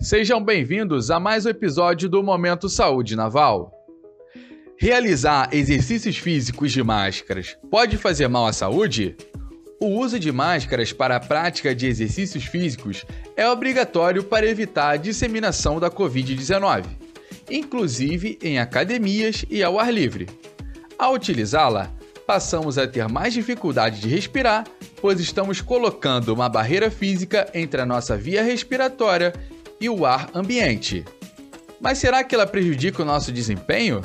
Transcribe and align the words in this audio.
Sejam 0.00 0.40
bem-vindos 0.40 1.10
a 1.10 1.18
mais 1.18 1.44
um 1.44 1.48
episódio 1.48 2.08
do 2.08 2.22
Momento 2.22 2.68
Saúde 2.68 3.16
Naval. 3.16 3.72
Realizar 4.78 5.48
exercícios 5.52 6.16
físicos 6.16 6.70
de 6.70 6.84
máscaras 6.84 7.58
pode 7.68 7.96
fazer 7.96 8.28
mal 8.28 8.46
à 8.46 8.52
saúde? 8.52 9.16
O 9.80 9.86
uso 9.86 10.16
de 10.20 10.30
máscaras 10.30 10.92
para 10.92 11.16
a 11.16 11.20
prática 11.20 11.74
de 11.74 11.88
exercícios 11.88 12.44
físicos 12.44 13.04
é 13.36 13.48
obrigatório 13.50 14.22
para 14.22 14.46
evitar 14.46 14.90
a 14.90 14.96
disseminação 14.96 15.80
da 15.80 15.90
Covid-19, 15.90 16.84
inclusive 17.50 18.38
em 18.40 18.60
academias 18.60 19.44
e 19.50 19.64
ao 19.64 19.80
ar 19.80 19.92
livre. 19.92 20.28
Ao 20.96 21.12
utilizá-la, 21.12 21.90
passamos 22.24 22.78
a 22.78 22.86
ter 22.86 23.08
mais 23.08 23.34
dificuldade 23.34 24.00
de 24.00 24.08
respirar, 24.08 24.64
pois 25.00 25.18
estamos 25.18 25.60
colocando 25.60 26.32
uma 26.32 26.48
barreira 26.48 26.88
física 26.88 27.50
entre 27.52 27.80
a 27.80 27.86
nossa 27.86 28.16
via 28.16 28.44
respiratória 28.44 29.32
e 29.80 29.88
o 29.88 30.04
ar 30.04 30.28
ambiente. 30.34 31.04
Mas 31.80 31.98
será 31.98 32.24
que 32.24 32.34
ela 32.34 32.46
prejudica 32.46 33.02
o 33.02 33.06
nosso 33.06 33.30
desempenho? 33.30 34.02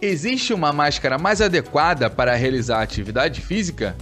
Existe 0.00 0.52
uma 0.52 0.72
máscara 0.72 1.18
mais 1.18 1.40
adequada 1.40 2.10
para 2.10 2.34
realizar 2.34 2.82
atividade 2.82 3.40
física? 3.40 3.96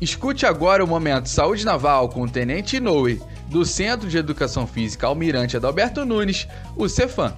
Escute 0.00 0.44
agora 0.44 0.84
o 0.84 0.86
Momento 0.86 1.28
Saúde 1.28 1.64
Naval 1.64 2.08
com 2.10 2.22
o 2.22 2.28
Tenente 2.28 2.76
Inoue, 2.76 3.20
do 3.48 3.64
Centro 3.64 4.08
de 4.08 4.18
Educação 4.18 4.66
Física 4.66 5.06
Almirante 5.06 5.56
Adalberto 5.56 6.04
Nunes, 6.04 6.46
o 6.76 6.88
Cefam. 6.88 7.32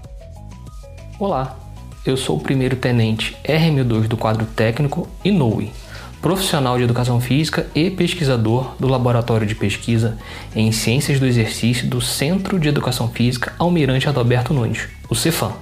Olá, 1.19 1.57
eu 2.05 2.16
sou 2.16 2.37
o 2.37 2.41
primeiro 2.41 2.77
tenente 2.77 3.37
RM2 3.45 4.09
do 4.09 4.16
quadro 4.16 4.46
técnico 4.46 5.09
Inoue 5.24 5.73
profissional 6.21 6.77
de 6.77 6.85
educação 6.85 7.21
física 7.21 7.67
e 7.75 7.91
pesquisador 7.91 8.75
do 8.79 8.89
Laboratório 8.89 9.47
de 9.47 9.55
Pesquisa 9.55 10.19
em 10.55 10.73
Ciências 10.73 11.21
do 11.21 11.27
Exercício 11.27 11.89
do 11.89 12.01
Centro 12.01 12.59
de 12.59 12.69
Educação 12.69 13.09
Física 13.09 13.55
Almirante 13.59 14.09
Adalberto 14.09 14.52
Nunes, 14.52 14.88
o 15.09 15.15
Cefam. 15.15 15.52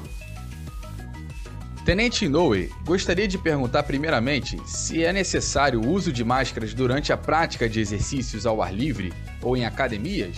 Tenente 1.84 2.24
Inoue, 2.24 2.70
gostaria 2.84 3.28
de 3.28 3.38
perguntar 3.38 3.84
primeiramente 3.84 4.58
se 4.66 5.04
é 5.04 5.12
necessário 5.12 5.80
o 5.80 5.88
uso 5.88 6.12
de 6.12 6.24
máscaras 6.24 6.74
durante 6.74 7.12
a 7.12 7.16
prática 7.16 7.68
de 7.68 7.78
exercícios 7.78 8.44
ao 8.44 8.60
ar 8.60 8.74
livre 8.74 9.12
ou 9.40 9.56
em 9.56 9.64
academias? 9.64 10.36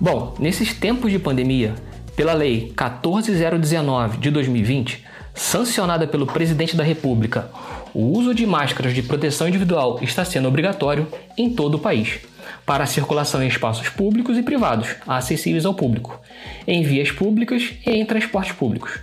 Bom, 0.00 0.36
nesses 0.38 0.72
tempos 0.72 1.10
de 1.10 1.18
pandemia, 1.18 1.74
pela 2.14 2.32
Lei 2.32 2.72
14019 2.76 4.18
de 4.18 4.30
2020, 4.30 5.04
sancionada 5.34 6.06
pelo 6.06 6.26
Presidente 6.26 6.76
da 6.76 6.84
República, 6.84 7.50
o 7.94 8.18
uso 8.18 8.34
de 8.34 8.44
máscaras 8.44 8.92
de 8.92 9.02
proteção 9.02 9.46
individual 9.46 10.00
está 10.02 10.24
sendo 10.24 10.48
obrigatório 10.48 11.06
em 11.38 11.48
todo 11.48 11.76
o 11.76 11.78
país, 11.78 12.18
para 12.66 12.82
a 12.82 12.88
circulação 12.88 13.40
em 13.40 13.46
espaços 13.46 13.88
públicos 13.88 14.36
e 14.36 14.42
privados, 14.42 14.96
acessíveis 15.06 15.64
ao 15.64 15.74
público, 15.74 16.20
em 16.66 16.82
vias 16.82 17.12
públicas 17.12 17.72
e 17.86 17.92
em 17.92 18.04
transportes 18.04 18.52
públicos. 18.52 18.98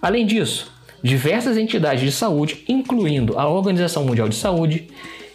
Além 0.00 0.24
disso, 0.24 0.72
diversas 1.02 1.58
entidades 1.58 2.02
de 2.02 2.12
saúde, 2.12 2.64
incluindo 2.66 3.38
a 3.38 3.46
Organização 3.46 4.04
Mundial 4.04 4.28
de 4.28 4.36
Saúde, 4.36 4.88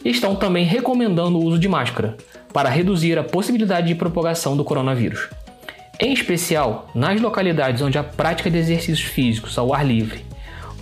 estão 0.03 0.36
também 0.36 0.66
recomendando 0.66 1.38
o 1.38 1.45
uso 1.45 1.59
de 1.59 1.67
máscara 1.67 2.17
para 2.52 2.69
reduzir 2.69 3.19
a 3.19 3.23
possibilidade 3.23 3.88
de 3.88 3.95
propagação 3.95 4.58
do 4.58 4.64
coronavírus. 4.64 5.30
Em 6.00 6.12
especial, 6.12 6.90
nas 6.95 7.22
localidades 7.22 7.81
onde 7.81 7.97
a 8.00 8.03
prática 8.03 8.50
de 8.50 8.58
exercícios 8.58 9.02
físicos 9.02 9.58
ao 9.58 9.73
ar 9.73 9.86
livre 9.86 10.25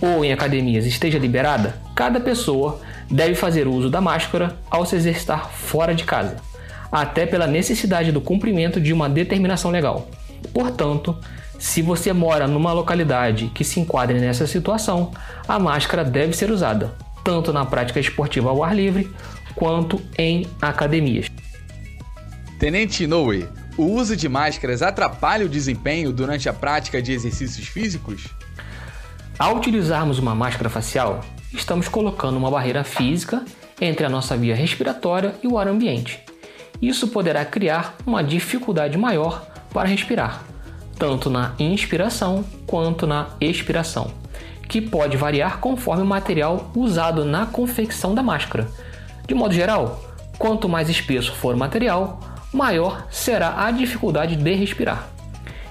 ou 0.00 0.24
em 0.24 0.32
academias 0.32 0.86
esteja 0.86 1.18
liberada, 1.18 1.76
cada 1.94 2.20
pessoa 2.20 2.80
deve 3.10 3.34
fazer 3.34 3.66
uso 3.66 3.90
da 3.90 4.00
máscara 4.00 4.56
ao 4.70 4.84
se 4.86 4.96
exercitar 4.96 5.50
fora 5.50 5.94
de 5.94 6.04
casa, 6.04 6.36
até 6.90 7.26
pela 7.26 7.46
necessidade 7.46 8.12
do 8.12 8.20
cumprimento 8.20 8.80
de 8.80 8.92
uma 8.92 9.08
determinação 9.08 9.70
legal. 9.70 10.08
Portanto, 10.52 11.16
se 11.58 11.80
você 11.80 12.12
mora 12.12 12.46
numa 12.46 12.72
localidade 12.72 13.50
que 13.54 13.64
se 13.64 13.80
enquadre 13.80 14.18
nessa 14.18 14.46
situação, 14.46 15.12
a 15.46 15.58
máscara 15.58 16.04
deve 16.04 16.34
ser 16.34 16.50
usada, 16.50 16.94
tanto 17.22 17.52
na 17.52 17.64
prática 17.64 18.00
esportiva 18.00 18.50
ao 18.50 18.62
ar 18.62 18.74
livre 18.74 19.10
quanto 19.54 20.00
em 20.18 20.46
academias. 20.60 21.26
Tenente 22.58 23.04
Inoue, 23.04 23.48
o 23.76 23.84
uso 23.84 24.16
de 24.16 24.28
máscaras 24.28 24.82
atrapalha 24.82 25.46
o 25.46 25.48
desempenho 25.48 26.12
durante 26.12 26.48
a 26.48 26.52
prática 26.52 27.00
de 27.00 27.12
exercícios 27.12 27.66
físicos? 27.66 28.28
Ao 29.36 29.56
utilizarmos 29.56 30.20
uma 30.20 30.32
máscara 30.32 30.70
facial, 30.70 31.20
estamos 31.52 31.88
colocando 31.88 32.36
uma 32.36 32.48
barreira 32.48 32.84
física 32.84 33.44
entre 33.80 34.06
a 34.06 34.08
nossa 34.08 34.36
via 34.36 34.54
respiratória 34.54 35.34
e 35.42 35.48
o 35.48 35.58
ar 35.58 35.66
ambiente. 35.66 36.20
Isso 36.80 37.08
poderá 37.08 37.44
criar 37.44 37.96
uma 38.06 38.22
dificuldade 38.22 38.96
maior 38.96 39.44
para 39.72 39.88
respirar, 39.88 40.44
tanto 40.96 41.28
na 41.28 41.52
inspiração 41.58 42.44
quanto 42.64 43.08
na 43.08 43.30
expiração, 43.40 44.12
que 44.68 44.80
pode 44.80 45.16
variar 45.16 45.58
conforme 45.58 46.04
o 46.04 46.06
material 46.06 46.70
usado 46.76 47.24
na 47.24 47.44
confecção 47.44 48.14
da 48.14 48.22
máscara. 48.22 48.68
De 49.26 49.34
modo 49.34 49.52
geral, 49.52 50.00
quanto 50.38 50.68
mais 50.68 50.88
espesso 50.88 51.32
for 51.34 51.56
o 51.56 51.58
material, 51.58 52.20
maior 52.52 53.08
será 53.10 53.66
a 53.66 53.72
dificuldade 53.72 54.36
de 54.36 54.54
respirar. 54.54 55.08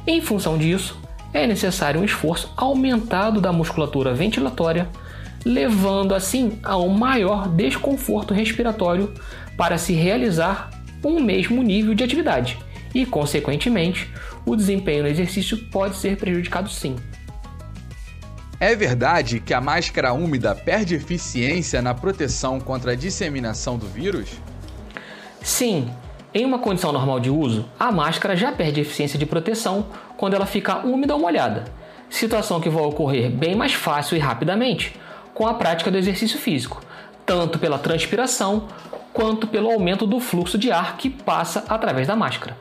Em 0.05 0.19
função 0.19 0.57
disso, 0.57 1.01
é 1.33 1.47
necessário 1.47 1.99
um 1.99 2.05
esforço 2.05 2.53
aumentado 2.55 3.41
da 3.41 3.51
musculatura 3.51 4.13
ventilatória, 4.13 4.87
levando 5.43 6.13
assim 6.13 6.59
a 6.63 6.77
um 6.77 6.89
maior 6.89 7.47
desconforto 7.47 8.33
respiratório 8.33 9.13
para 9.57 9.77
se 9.77 9.93
realizar 9.93 10.69
um 11.03 11.19
mesmo 11.19 11.61
nível 11.61 11.93
de 11.93 12.03
atividade 12.03 12.57
e, 12.93 13.05
consequentemente, 13.05 14.09
o 14.45 14.55
desempenho 14.55 15.03
no 15.03 15.09
exercício 15.09 15.57
pode 15.69 15.97
ser 15.97 16.17
prejudicado 16.17 16.69
sim. 16.69 16.95
É 18.59 18.75
verdade 18.75 19.39
que 19.39 19.53
a 19.53 19.59
máscara 19.59 20.13
úmida 20.13 20.55
perde 20.55 20.95
eficiência 20.95 21.81
na 21.81 21.93
proteção 21.93 22.59
contra 22.59 22.93
a 22.93 22.95
disseminação 22.95 23.77
do 23.77 23.87
vírus? 23.87 24.29
Sim, 25.41 25.91
em 26.33 26.45
uma 26.45 26.57
condição 26.57 26.91
normal 26.91 27.19
de 27.19 27.29
uso, 27.29 27.65
a 27.79 27.91
máscara 27.91 28.35
já 28.35 28.51
perde 28.51 28.81
eficiência 28.81 29.19
de 29.19 29.25
proteção 29.25 29.85
quando 30.17 30.33
ela 30.33 30.47
fica 30.47 30.79
úmida 30.79 31.13
ou 31.13 31.19
molhada, 31.19 31.65
situação 32.09 32.59
que 32.59 32.69
vai 32.69 32.83
ocorrer 32.83 33.29
bem 33.29 33.55
mais 33.55 33.73
fácil 33.73 34.17
e 34.17 34.19
rapidamente 34.19 34.95
com 35.33 35.45
a 35.45 35.53
prática 35.53 35.91
do 35.91 35.97
exercício 35.97 36.39
físico, 36.39 36.81
tanto 37.23 37.59
pela 37.59 37.77
transpiração 37.77 38.67
quanto 39.13 39.45
pelo 39.45 39.69
aumento 39.69 40.07
do 40.07 40.19
fluxo 40.19 40.57
de 40.57 40.71
ar 40.71 40.97
que 40.97 41.09
passa 41.09 41.65
através 41.69 42.07
da 42.07 42.15
máscara. 42.15 42.57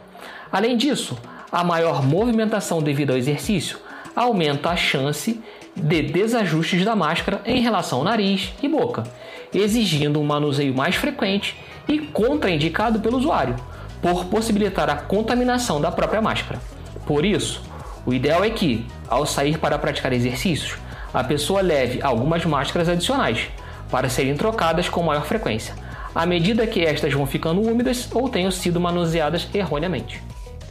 Além 0.52 0.76
disso, 0.76 1.16
a 1.50 1.64
maior 1.64 2.02
movimentação 2.02 2.82
devido 2.82 3.10
ao 3.10 3.16
exercício 3.16 3.78
aumenta 4.14 4.68
a 4.68 4.76
chance 4.76 5.40
de 5.74 6.02
desajustes 6.02 6.84
da 6.84 6.94
máscara 6.94 7.40
em 7.44 7.60
relação 7.60 7.98
ao 7.98 8.04
nariz 8.04 8.52
e 8.62 8.68
boca, 8.68 9.04
exigindo 9.54 10.20
um 10.20 10.24
manuseio 10.24 10.74
mais 10.74 10.94
frequente 10.94 11.56
e 11.88 11.98
contraindicado 11.98 13.00
pelo 13.00 13.18
usuário, 13.18 13.56
por 14.00 14.26
possibilitar 14.26 14.90
a 14.90 14.96
contaminação 14.96 15.80
da 15.80 15.90
própria 15.90 16.20
máscara. 16.20 16.60
Por 17.06 17.24
isso, 17.24 17.62
o 18.04 18.12
ideal 18.12 18.44
é 18.44 18.50
que, 18.50 18.84
ao 19.08 19.24
sair 19.24 19.58
para 19.58 19.78
praticar 19.78 20.12
exercícios, 20.12 20.76
a 21.12 21.22
pessoa 21.22 21.60
leve 21.60 22.00
algumas 22.02 22.44
máscaras 22.44 22.88
adicionais 22.88 23.48
para 23.90 24.08
serem 24.08 24.34
trocadas 24.34 24.88
com 24.88 25.02
maior 25.02 25.24
frequência, 25.24 25.74
à 26.14 26.26
medida 26.26 26.66
que 26.66 26.84
estas 26.84 27.12
vão 27.12 27.26
ficando 27.26 27.60
úmidas 27.60 28.08
ou 28.12 28.28
tenham 28.28 28.50
sido 28.50 28.80
manuseadas 28.80 29.48
erroneamente. 29.54 30.22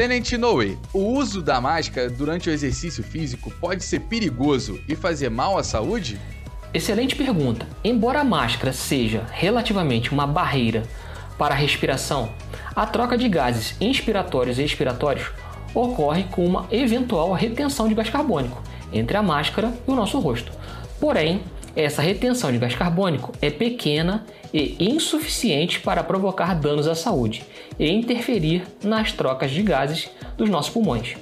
Tenente 0.02 0.36
Noe, 0.36 0.80
o 0.92 1.14
uso 1.14 1.44
da 1.44 1.62
máscara 1.62 2.10
durante 2.10 2.50
o 2.50 2.52
exercício 2.52 3.04
físico 3.04 3.52
pode 3.62 3.84
ser 3.84 4.00
perigoso 4.00 4.82
e 4.88 4.96
fazer 4.96 5.30
mal 5.30 5.60
à 5.60 5.64
saúde? 5.64 6.20
Excelente 6.74 7.16
pergunta. 7.16 7.68
Embora 7.84 8.22
a 8.22 8.24
máscara 8.24 8.74
seja 8.74 9.28
relativamente 9.32 10.12
uma 10.12 10.26
barreira 10.26 10.82
para 11.38 11.54
a 11.54 11.58
respiração, 11.58 12.34
a 12.76 12.84
troca 12.88 13.16
de 13.16 13.30
gases 13.30 13.76
inspiratórios 13.80 14.58
e 14.58 14.64
expiratórios 14.64 15.30
ocorre 15.72 16.24
com 16.32 16.48
uma 16.48 16.66
eventual 16.72 17.32
retenção 17.34 17.88
de 17.88 17.94
gás 17.94 18.10
carbônico 18.10 18.60
entre 18.92 19.16
a 19.16 19.22
máscara 19.22 19.72
e 19.88 19.92
o 19.92 19.96
nosso 19.96 20.18
rosto. 20.18 20.52
Porém, 21.00 21.44
essa 21.76 22.02
retenção 22.02 22.52
de 22.52 22.58
gás 22.58 22.76
carbônico 22.76 23.32
é 23.42 23.50
pequena 23.50 24.26
e 24.54 24.76
insuficiente 24.80 25.80
para 25.80 26.04
provocar 26.04 26.54
danos 26.56 26.88
à 26.88 26.96
saúde 26.96 27.44
e 27.80 27.90
interferir 27.90 28.64
nas 28.84 29.12
trocas 29.12 29.52
de 29.52 29.62
gases 29.62 30.10
dos 30.38 30.50
nossos 30.50 30.72
pulmões. 30.72 31.16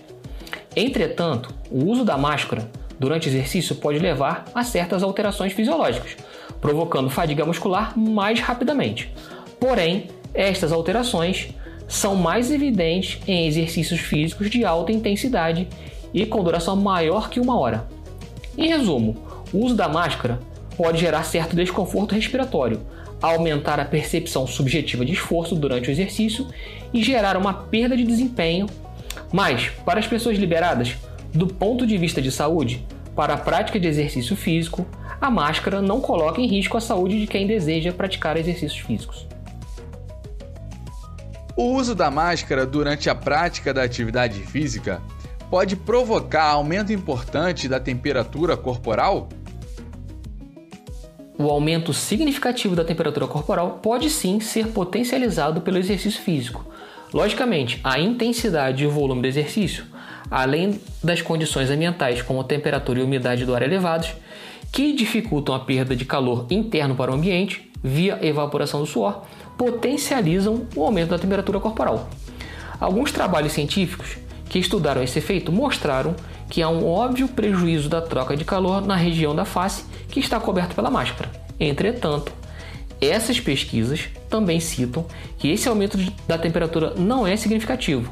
Entretanto, 0.75 1.53
o 1.69 1.85
uso 1.85 2.03
da 2.03 2.17
máscara 2.17 2.69
durante 2.99 3.29
exercício 3.29 3.75
pode 3.75 3.99
levar 3.99 4.45
a 4.53 4.63
certas 4.63 5.03
alterações 5.03 5.53
fisiológicas, 5.53 6.17
provocando 6.59 7.09
fadiga 7.09 7.45
muscular 7.45 7.97
mais 7.97 8.39
rapidamente. 8.39 9.13
Porém, 9.59 10.07
estas 10.33 10.71
alterações 10.71 11.49
são 11.87 12.15
mais 12.15 12.51
evidentes 12.51 13.19
em 13.27 13.47
exercícios 13.47 13.99
físicos 13.99 14.49
de 14.49 14.65
alta 14.65 14.91
intensidade 14.91 15.67
e 16.13 16.25
com 16.25 16.43
duração 16.43 16.75
maior 16.75 17.29
que 17.29 17.39
uma 17.39 17.57
hora. 17.57 17.87
Em 18.57 18.67
resumo, 18.67 19.28
o 19.53 19.65
uso 19.65 19.75
da 19.75 19.87
máscara 19.87 20.39
pode 20.77 20.99
gerar 20.99 21.23
certo 21.23 21.55
desconforto 21.55 22.15
respiratório, 22.15 22.81
aumentar 23.21 23.79
a 23.79 23.85
percepção 23.85 24.47
subjetiva 24.47 25.03
de 25.03 25.13
esforço 25.13 25.55
durante 25.55 25.89
o 25.89 25.91
exercício 25.91 26.47
e 26.93 27.03
gerar 27.03 27.35
uma 27.35 27.53
perda 27.53 27.95
de 27.97 28.03
desempenho 28.03 28.67
Mas, 29.31 29.69
para 29.85 29.99
as 29.99 30.07
pessoas 30.07 30.37
liberadas, 30.37 30.95
do 31.33 31.45
ponto 31.45 31.85
de 31.85 31.97
vista 31.97 32.21
de 32.21 32.31
saúde, 32.31 32.85
para 33.15 33.33
a 33.33 33.37
prática 33.37 33.79
de 33.79 33.87
exercício 33.87 34.35
físico, 34.35 34.87
a 35.19 35.29
máscara 35.29 35.81
não 35.81 35.99
coloca 35.99 36.39
em 36.41 36.47
risco 36.47 36.77
a 36.77 36.81
saúde 36.81 37.19
de 37.19 37.27
quem 37.27 37.45
deseja 37.45 37.91
praticar 37.91 38.37
exercícios 38.37 38.79
físicos. 38.79 39.27
O 41.55 41.73
uso 41.73 41.93
da 41.93 42.09
máscara 42.09 42.65
durante 42.65 43.09
a 43.09 43.15
prática 43.15 43.73
da 43.73 43.83
atividade 43.83 44.41
física 44.43 45.01
pode 45.49 45.75
provocar 45.75 46.45
aumento 46.45 46.93
importante 46.93 47.67
da 47.67 47.79
temperatura 47.79 48.55
corporal? 48.55 49.27
O 51.41 51.49
aumento 51.49 51.93
significativo 51.93 52.75
da 52.75 52.83
temperatura 52.83 53.25
corporal 53.25 53.79
pode 53.81 54.09
sim 54.09 54.41
ser 54.41 54.67
potencializado 54.67 55.61
pelo 55.61 55.77
exercício 55.77 56.21
físico. 56.21 56.65
Logicamente, 57.13 57.79
a 57.81 57.97
intensidade 57.97 58.83
e 58.83 58.87
o 58.87 58.91
volume 58.91 59.21
do 59.21 59.27
exercício, 59.29 59.85
além 60.29 60.81
das 61.01 61.21
condições 61.21 61.69
ambientais 61.69 62.21
como 62.21 62.43
temperatura 62.43 62.99
e 62.99 63.03
umidade 63.03 63.45
do 63.45 63.55
ar 63.55 63.61
elevados, 63.61 64.09
que 64.69 64.91
dificultam 64.91 65.55
a 65.55 65.61
perda 65.61 65.95
de 65.95 66.03
calor 66.03 66.45
interno 66.49 66.93
para 66.93 67.09
o 67.09 67.15
ambiente 67.15 67.71
via 67.81 68.19
evaporação 68.21 68.81
do 68.81 68.85
suor, 68.85 69.23
potencializam 69.57 70.67
o 70.75 70.83
aumento 70.83 71.11
da 71.11 71.19
temperatura 71.19 71.57
corporal. 71.61 72.09
Alguns 72.81 73.13
trabalhos 73.13 73.53
científicos 73.53 74.17
que 74.49 74.59
estudaram 74.59 75.03
esse 75.03 75.19
efeito 75.19 75.51
mostraram 75.51 76.15
que 76.49 76.61
há 76.61 76.67
um 76.67 76.85
óbvio 76.85 77.27
prejuízo 77.27 77.87
da 77.87 78.01
troca 78.01 78.35
de 78.35 78.43
calor 78.43 78.85
na 78.85 78.95
região 78.95 79.35
da 79.35 79.45
face 79.45 79.85
que 80.09 80.19
está 80.19 80.39
coberta 80.39 80.73
pela 80.73 80.89
máscara. 80.89 81.31
Entretanto, 81.59 82.33
essas 82.99 83.39
pesquisas 83.39 84.09
também 84.29 84.59
citam 84.59 85.05
que 85.37 85.49
esse 85.49 85.69
aumento 85.69 85.97
da 86.27 86.37
temperatura 86.37 86.93
não 86.97 87.25
é 87.25 87.37
significativo 87.37 88.11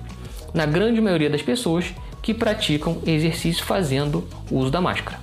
na 0.53 0.65
grande 0.65 1.01
maioria 1.01 1.29
das 1.29 1.41
pessoas 1.41 1.93
que 2.21 2.33
praticam 2.33 3.01
exercício 3.05 3.65
fazendo 3.65 4.27
uso 4.51 4.71
da 4.71 4.79
máscara. 4.79 5.19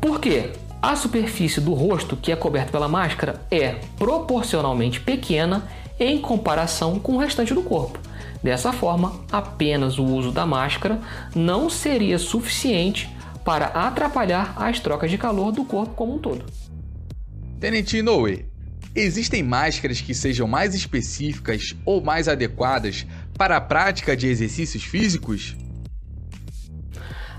Por 0.00 0.20
quê? 0.20 0.50
A 0.82 0.96
superfície 0.96 1.60
do 1.60 1.74
rosto 1.74 2.16
que 2.16 2.32
é 2.32 2.36
coberta 2.36 2.72
pela 2.72 2.88
máscara 2.88 3.42
é 3.50 3.76
proporcionalmente 3.98 4.98
pequena 5.00 5.68
em 5.98 6.18
comparação 6.18 6.98
com 6.98 7.12
o 7.12 7.18
restante 7.18 7.52
do 7.52 7.62
corpo. 7.62 7.98
Dessa 8.42 8.72
forma, 8.72 9.20
apenas 9.30 9.98
o 9.98 10.04
uso 10.04 10.32
da 10.32 10.46
máscara 10.46 11.00
não 11.34 11.68
seria 11.68 12.18
suficiente 12.18 13.08
para 13.44 13.66
atrapalhar 13.66 14.54
as 14.56 14.80
trocas 14.80 15.10
de 15.10 15.18
calor 15.18 15.52
do 15.52 15.64
corpo 15.64 15.94
como 15.94 16.14
um 16.14 16.18
todo. 16.18 16.44
Tenente 17.58 17.98
Inoue, 17.98 18.46
existem 18.94 19.42
máscaras 19.42 20.00
que 20.00 20.14
sejam 20.14 20.48
mais 20.48 20.74
específicas 20.74 21.76
ou 21.84 22.02
mais 22.02 22.28
adequadas 22.28 23.06
para 23.36 23.56
a 23.56 23.60
prática 23.60 24.16
de 24.16 24.26
exercícios 24.26 24.84
físicos? 24.84 25.56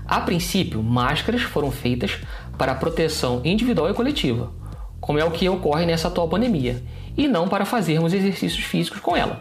A 0.06 0.20
princípio, 0.20 0.82
máscaras 0.82 1.42
foram 1.42 1.70
feitas 1.70 2.18
para 2.56 2.74
proteção 2.74 3.40
individual 3.44 3.90
e 3.90 3.94
coletiva, 3.94 4.52
como 5.00 5.18
é 5.18 5.24
o 5.24 5.30
que 5.30 5.48
ocorre 5.48 5.86
nessa 5.86 6.08
atual 6.08 6.28
pandemia, 6.28 6.82
e 7.16 7.26
não 7.26 7.48
para 7.48 7.64
fazermos 7.64 8.12
exercícios 8.12 8.64
físicos 8.64 9.00
com 9.00 9.16
ela. 9.16 9.40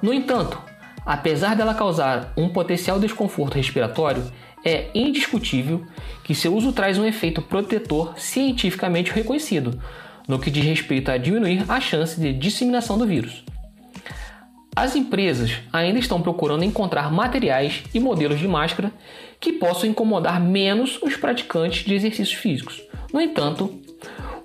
No 0.00 0.12
entanto, 0.12 0.60
Apesar 1.04 1.56
dela 1.56 1.74
causar 1.74 2.32
um 2.36 2.48
potencial 2.48 3.00
desconforto 3.00 3.54
respiratório, 3.54 4.24
é 4.64 4.88
indiscutível 4.94 5.84
que 6.22 6.34
seu 6.34 6.54
uso 6.54 6.72
traz 6.72 6.96
um 6.98 7.04
efeito 7.04 7.42
protetor 7.42 8.14
cientificamente 8.16 9.10
reconhecido, 9.10 9.80
no 10.28 10.38
que 10.38 10.50
diz 10.50 10.64
respeito 10.64 11.10
a 11.10 11.18
diminuir 11.18 11.64
a 11.68 11.80
chance 11.80 12.20
de 12.20 12.32
disseminação 12.32 12.96
do 12.96 13.06
vírus. 13.06 13.44
As 14.74 14.96
empresas 14.96 15.58
ainda 15.72 15.98
estão 15.98 16.22
procurando 16.22 16.64
encontrar 16.64 17.12
materiais 17.12 17.82
e 17.92 18.00
modelos 18.00 18.38
de 18.38 18.48
máscara 18.48 18.90
que 19.38 19.52
possam 19.52 19.90
incomodar 19.90 20.40
menos 20.40 20.98
os 21.02 21.16
praticantes 21.16 21.84
de 21.84 21.94
exercícios 21.94 22.32
físicos. 22.32 22.80
No 23.12 23.20
entanto, 23.20 23.82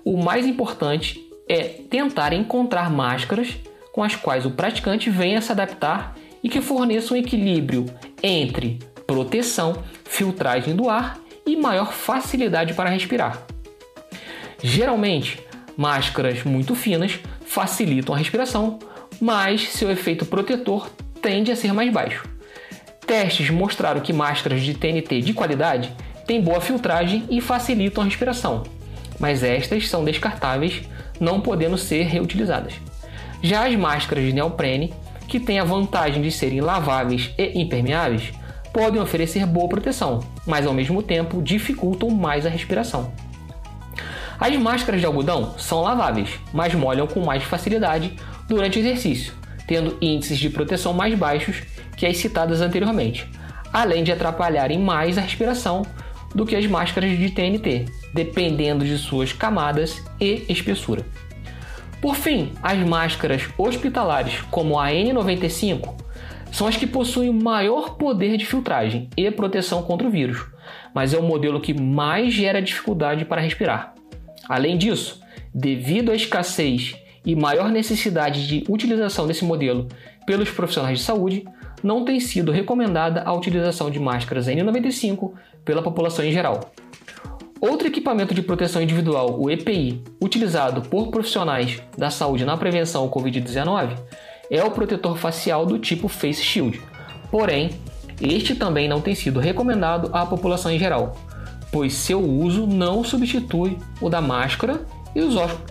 o 0.04 0.22
mais 0.22 0.44
importante 0.44 1.18
é 1.48 1.62
tentar 1.62 2.34
encontrar 2.34 2.90
máscaras 2.90 3.56
com 3.92 4.02
as 4.02 4.14
quais 4.14 4.44
o 4.44 4.50
praticante 4.50 5.08
venha 5.08 5.40
se 5.40 5.50
adaptar 5.50 6.14
e 6.42 6.48
que 6.48 6.60
forneça 6.60 7.14
um 7.14 7.16
equilíbrio 7.16 7.86
entre 8.22 8.78
proteção, 9.06 9.82
filtragem 10.04 10.76
do 10.76 10.88
ar 10.88 11.18
e 11.46 11.56
maior 11.56 11.92
facilidade 11.92 12.74
para 12.74 12.90
respirar. 12.90 13.42
Geralmente, 14.62 15.40
máscaras 15.76 16.44
muito 16.44 16.74
finas 16.74 17.18
facilitam 17.46 18.14
a 18.14 18.18
respiração, 18.18 18.78
mas 19.20 19.68
seu 19.68 19.90
efeito 19.90 20.26
protetor 20.26 20.90
tende 21.22 21.50
a 21.50 21.56
ser 21.56 21.72
mais 21.72 21.92
baixo. 21.92 22.28
Testes 23.06 23.48
mostraram 23.48 24.00
que 24.00 24.12
máscaras 24.12 24.60
de 24.60 24.74
TNT 24.74 25.22
de 25.22 25.32
qualidade 25.32 25.90
têm 26.26 26.42
boa 26.42 26.60
filtragem 26.60 27.24
e 27.30 27.40
facilitam 27.40 28.02
a 28.02 28.06
respiração, 28.06 28.64
mas 29.18 29.42
estas 29.42 29.88
são 29.88 30.04
descartáveis, 30.04 30.82
não 31.18 31.40
podendo 31.40 31.78
ser 31.78 32.02
reutilizadas. 32.02 32.74
Já 33.42 33.66
as 33.66 33.74
máscaras 33.74 34.24
de 34.24 34.32
neoprene 34.32 34.92
que 35.28 35.38
têm 35.38 35.60
a 35.60 35.64
vantagem 35.64 36.22
de 36.22 36.32
serem 36.32 36.60
laváveis 36.60 37.30
e 37.38 37.60
impermeáveis, 37.60 38.32
podem 38.72 39.00
oferecer 39.00 39.46
boa 39.46 39.68
proteção, 39.68 40.20
mas 40.46 40.66
ao 40.66 40.74
mesmo 40.74 41.02
tempo 41.02 41.42
dificultam 41.42 42.10
mais 42.10 42.46
a 42.46 42.48
respiração. 42.48 43.12
As 44.40 44.56
máscaras 44.56 45.00
de 45.00 45.06
algodão 45.06 45.54
são 45.58 45.82
laváveis, 45.82 46.30
mas 46.52 46.74
molham 46.74 47.06
com 47.06 47.20
mais 47.24 47.42
facilidade 47.42 48.14
durante 48.48 48.78
o 48.78 48.80
exercício, 48.80 49.34
tendo 49.66 49.98
índices 50.00 50.38
de 50.38 50.48
proteção 50.48 50.92
mais 50.92 51.14
baixos 51.14 51.62
que 51.96 52.06
as 52.06 52.16
citadas 52.16 52.60
anteriormente, 52.60 53.28
além 53.72 54.04
de 54.04 54.12
atrapalharem 54.12 54.78
mais 54.78 55.18
a 55.18 55.20
respiração 55.20 55.82
do 56.34 56.46
que 56.46 56.54
as 56.54 56.66
máscaras 56.66 57.18
de 57.18 57.30
TNT, 57.30 57.86
dependendo 58.14 58.84
de 58.84 58.96
suas 58.96 59.32
camadas 59.32 60.02
e 60.20 60.44
espessura. 60.48 61.04
Por 62.00 62.14
fim, 62.14 62.52
as 62.62 62.78
máscaras 62.78 63.48
hospitalares, 63.58 64.40
como 64.50 64.78
a 64.78 64.88
N95, 64.88 65.94
são 66.52 66.66
as 66.66 66.76
que 66.76 66.86
possuem 66.86 67.32
maior 67.32 67.96
poder 67.96 68.36
de 68.36 68.46
filtragem 68.46 69.08
e 69.16 69.30
proteção 69.30 69.82
contra 69.82 70.06
o 70.06 70.10
vírus, 70.10 70.44
mas 70.94 71.12
é 71.12 71.18
o 71.18 71.22
modelo 71.22 71.60
que 71.60 71.74
mais 71.74 72.32
gera 72.32 72.62
dificuldade 72.62 73.24
para 73.24 73.40
respirar. 73.40 73.94
Além 74.48 74.78
disso, 74.78 75.20
devido 75.52 76.12
à 76.12 76.14
escassez 76.14 76.96
e 77.24 77.34
maior 77.34 77.68
necessidade 77.68 78.46
de 78.46 78.64
utilização 78.68 79.26
desse 79.26 79.44
modelo 79.44 79.88
pelos 80.24 80.50
profissionais 80.50 81.00
de 81.00 81.04
saúde, 81.04 81.44
não 81.82 82.04
tem 82.04 82.20
sido 82.20 82.52
recomendada 82.52 83.22
a 83.22 83.32
utilização 83.32 83.90
de 83.90 83.98
máscaras 83.98 84.46
N95 84.46 85.32
pela 85.64 85.82
população 85.82 86.24
em 86.24 86.32
geral. 86.32 86.72
Outro 87.60 87.88
equipamento 87.88 88.32
de 88.32 88.42
proteção 88.42 88.80
individual, 88.80 89.36
o 89.36 89.50
EPI, 89.50 90.00
utilizado 90.22 90.82
por 90.82 91.08
profissionais 91.08 91.82
da 91.96 92.08
saúde 92.08 92.44
na 92.44 92.56
prevenção 92.56 93.02
ao 93.02 93.10
Covid-19, 93.10 93.98
é 94.48 94.62
o 94.62 94.70
protetor 94.70 95.16
facial 95.18 95.66
do 95.66 95.76
tipo 95.76 96.06
Face 96.06 96.42
Shield. 96.42 96.80
Porém, 97.32 97.70
este 98.20 98.54
também 98.54 98.88
não 98.88 99.00
tem 99.00 99.14
sido 99.14 99.40
recomendado 99.40 100.08
à 100.12 100.24
população 100.24 100.70
em 100.70 100.78
geral, 100.78 101.16
pois 101.72 101.94
seu 101.94 102.20
uso 102.20 102.64
não 102.64 103.02
substitui 103.02 103.76
o 104.00 104.08
da 104.08 104.20
máscara 104.20 104.86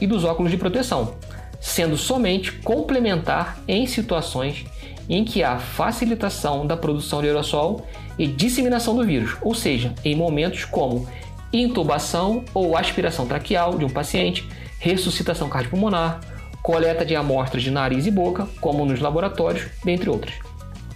e 0.02 0.06
dos 0.06 0.26
óculos 0.26 0.52
de 0.52 0.58
proteção, 0.58 1.16
sendo 1.62 1.96
somente 1.96 2.52
complementar 2.52 3.60
em 3.66 3.88
situações 3.88 4.66
em 5.10 5.24
que 5.24 5.42
há 5.42 5.58
facilitação 5.58 6.68
da 6.68 6.76
produção 6.76 7.22
de 7.22 7.28
aerossol 7.28 7.88
e 8.20 8.28
disseminação 8.28 8.94
do 8.94 9.06
vírus, 9.06 9.38
ou 9.42 9.56
seja, 9.56 9.94
em 10.04 10.16
momentos 10.16 10.66
como 10.66 11.08
intubação 11.52 12.44
ou 12.54 12.78
aspiração 12.78 13.26
traqueal 13.26 13.78
de 13.78 13.86
um 13.86 13.90
paciente, 13.90 14.48
ressuscitação 14.80 15.50
cardiopulmonar, 15.50 16.20
coleta 16.62 17.06
de 17.06 17.16
amostras 17.16 17.64
de 17.64 17.72
nariz 17.72 18.06
e 18.06 18.12
boca, 18.12 18.48
como 18.60 18.86
nos 18.86 19.00
laboratórios, 19.00 19.66
dentre 19.84 20.10
outras. 20.10 20.36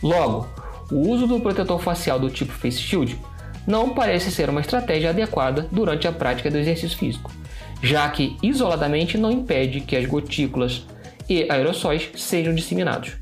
Logo, 0.03 0.47
o 0.91 1.09
uso 1.09 1.25
do 1.25 1.39
protetor 1.39 1.79
facial 1.79 2.19
do 2.19 2.29
tipo 2.29 2.51
Face 2.51 2.79
Shield 2.79 3.17
não 3.65 3.89
parece 3.89 4.31
ser 4.31 4.49
uma 4.49 4.61
estratégia 4.61 5.11
adequada 5.11 5.67
durante 5.71 6.07
a 6.07 6.11
prática 6.11 6.49
do 6.51 6.57
exercício 6.57 6.97
físico, 6.97 7.31
já 7.81 8.09
que 8.09 8.35
isoladamente 8.43 9.17
não 9.17 9.31
impede 9.31 9.81
que 9.81 9.95
as 9.95 10.05
gotículas 10.05 10.85
e 11.29 11.49
aerossóis 11.49 12.09
sejam 12.15 12.53
disseminados. 12.53 13.13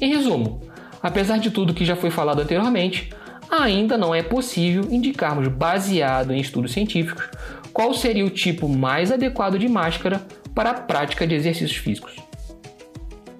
Em 0.00 0.14
resumo, 0.14 0.62
apesar 1.02 1.38
de 1.38 1.50
tudo 1.50 1.74
que 1.74 1.84
já 1.84 1.94
foi 1.94 2.10
falado 2.10 2.40
anteriormente, 2.40 3.10
ainda 3.50 3.96
não 3.96 4.14
é 4.14 4.22
possível 4.22 4.86
indicarmos, 4.90 5.48
baseado 5.48 6.32
em 6.32 6.40
estudos 6.40 6.72
científicos, 6.72 7.28
qual 7.72 7.92
seria 7.94 8.24
o 8.24 8.30
tipo 8.30 8.68
mais 8.68 9.10
adequado 9.10 9.58
de 9.58 9.68
máscara 9.68 10.26
para 10.54 10.70
a 10.70 10.74
prática 10.74 11.26
de 11.26 11.34
exercícios 11.34 11.76
físicos. 11.76 12.16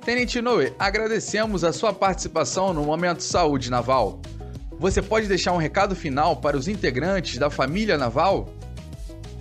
Tenente 0.05 0.41
Noe, 0.43 0.73
agradecemos 0.79 1.65
a 1.65 1.73
sua 1.73 1.93
participação 1.93 2.75
no 2.75 2.83
Momento 2.83 3.23
Saúde 3.23 3.71
Naval. 3.71 4.21
Você 4.79 5.01
pode 5.01 5.27
deixar 5.27 5.53
um 5.53 5.57
recado 5.57 5.95
final 5.95 6.37
para 6.37 6.57
os 6.57 6.69
integrantes 6.69 7.39
da 7.39 7.49
família 7.49 7.97
naval? 7.97 8.53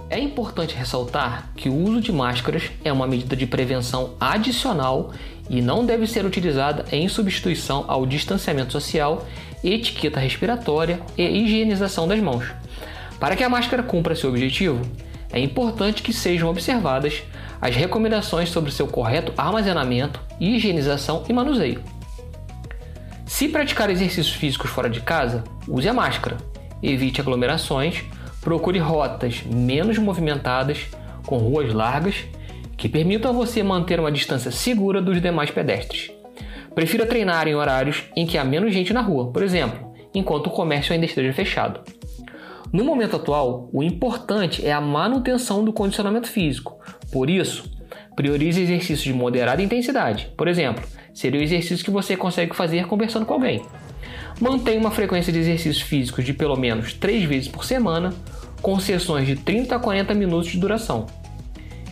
É 0.09 0.19
importante 0.19 0.75
ressaltar 0.75 1.51
que 1.55 1.67
o 1.67 1.75
uso 1.75 1.99
de 1.99 2.11
máscaras 2.11 2.71
é 2.83 2.93
uma 2.93 3.07
medida 3.07 3.35
de 3.35 3.47
prevenção 3.47 4.15
adicional 4.19 5.11
e 5.49 5.61
não 5.61 5.85
deve 5.85 6.05
ser 6.05 6.23
utilizada 6.23 6.85
em 6.91 7.09
substituição 7.09 7.85
ao 7.87 8.05
distanciamento 8.05 8.71
social, 8.71 9.25
etiqueta 9.63 10.19
respiratória 10.19 10.99
e 11.17 11.23
higienização 11.23 12.07
das 12.07 12.19
mãos. 12.19 12.45
Para 13.19 13.35
que 13.35 13.43
a 13.43 13.49
máscara 13.49 13.81
cumpra 13.81 14.15
seu 14.15 14.29
objetivo, 14.29 14.81
é 15.31 15.39
importante 15.39 16.03
que 16.03 16.13
sejam 16.13 16.49
observadas 16.49 17.23
as 17.59 17.75
recomendações 17.75 18.49
sobre 18.49 18.71
seu 18.71 18.87
correto 18.87 19.33
armazenamento, 19.37 20.21
higienização 20.39 21.23
e 21.27 21.33
manuseio. 21.33 21.81
Se 23.25 23.49
praticar 23.49 23.89
exercícios 23.89 24.33
físicos 24.33 24.69
fora 24.69 24.89
de 24.89 25.01
casa, 25.01 25.43
use 25.67 25.89
a 25.89 25.93
máscara, 25.93 26.37
evite 26.83 27.19
aglomerações, 27.19 28.03
procure 28.41 28.77
rotas 28.77 29.41
menos 29.43 29.97
movimentadas, 29.97 30.85
com 31.25 31.37
ruas 31.37 31.73
largas, 31.73 32.25
que 32.77 32.89
permitam 32.89 33.31
a 33.31 33.33
você 33.33 33.63
manter 33.63 33.99
uma 33.99 34.11
distância 34.11 34.51
segura 34.51 35.01
dos 35.01 35.21
demais 35.21 35.49
pedestres. 35.49 36.11
Prefira 36.75 37.05
treinar 37.05 37.47
em 37.47 37.55
horários 37.55 38.03
em 38.15 38.25
que 38.25 38.37
há 38.37 38.43
menos 38.43 38.73
gente 38.73 38.93
na 38.93 39.01
rua, 39.01 39.31
por 39.31 39.43
exemplo, 39.43 39.93
enquanto 40.13 40.47
o 40.47 40.51
comércio 40.51 40.93
ainda 40.93 41.05
esteja 41.05 41.31
fechado. 41.31 41.81
No 42.71 42.83
momento 42.83 43.15
atual, 43.15 43.69
o 43.71 43.83
importante 43.83 44.65
é 44.65 44.73
a 44.73 44.81
manutenção 44.81 45.63
do 45.63 45.71
condicionamento 45.71 46.27
físico. 46.27 46.79
Por 47.11 47.29
isso, 47.29 47.71
priorize 48.15 48.61
exercícios 48.61 49.01
de 49.01 49.13
moderada 49.13 49.61
intensidade. 49.61 50.33
Por 50.35 50.47
exemplo, 50.47 50.83
seria 51.13 51.39
o 51.39 51.43
exercício 51.43 51.85
que 51.85 51.91
você 51.91 52.17
consegue 52.17 52.55
fazer 52.55 52.87
conversando 52.87 53.27
com 53.27 53.35
alguém. 53.35 53.61
Mantenha 54.41 54.79
uma 54.79 54.89
frequência 54.89 55.31
de 55.31 55.37
exercícios 55.37 55.81
físicos 55.81 56.25
de 56.25 56.33
pelo 56.33 56.55
menos 56.55 56.93
3 56.93 57.23
vezes 57.25 57.47
por 57.47 57.63
semana, 57.63 58.11
com 58.63 58.79
sessões 58.79 59.27
de 59.27 59.35
30 59.35 59.75
a 59.75 59.79
40 59.79 60.15
minutos 60.15 60.51
de 60.51 60.57
duração. 60.57 61.05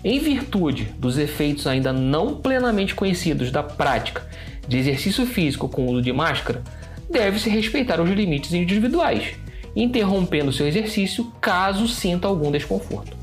Em 0.04 0.18
virtude 0.20 0.86
dos 0.98 1.18
efeitos 1.18 1.68
ainda 1.68 1.94
não 1.94 2.36
plenamente 2.36 2.96
conhecidos 2.96 3.52
da 3.52 3.62
prática 3.62 4.28
de 4.68 4.78
exercício 4.78 5.26
físico 5.28 5.70
com 5.70 5.86
uso 5.86 6.02
de 6.02 6.12
máscara, 6.12 6.64
deve-se 7.10 7.50
respeitar 7.50 8.02
os 8.02 8.10
limites 8.10 8.54
individuais, 8.54 9.36
interrompendo 9.76 10.52
seu 10.52 10.68
exercício 10.68 11.32
caso 11.40 11.88
sinta 11.88 12.28
algum 12.28 12.52
desconforto. 12.52 13.16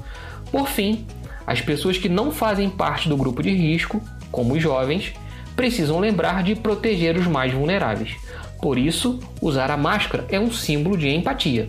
Por 0.52 0.68
fim, 0.68 1.04
as 1.47 1.61
pessoas 1.61 1.99
que 1.99 2.08
não 2.08 2.30
fazem 2.30 2.70
parte 2.70 3.08
do 3.08 3.16
grupo 3.16 3.42
de 3.42 3.50
risco, 3.50 4.00
como 4.30 4.54
os 4.54 4.62
jovens, 4.62 5.12
precisam 5.56 5.99
lembrar 5.99 6.44
de 6.44 6.54
proteger 6.54 7.16
os 7.16 7.26
mais 7.26 7.52
vulneráveis. 7.52 8.14
Por 8.62 8.78
isso, 8.78 9.18
usar 9.40 9.70
a 9.70 9.76
máscara 9.76 10.26
é 10.28 10.38
um 10.38 10.52
símbolo 10.52 10.97
de 10.97 11.08
empatia. 11.08 11.68